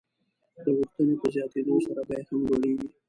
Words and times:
د 0.63 0.65
غوښتنې 0.77 1.15
په 1.21 1.27
زیاتېدو 1.33 1.75
سره 1.87 2.01
بیه 2.07 2.23
هم 2.29 2.39
لوړېږي. 2.47 2.87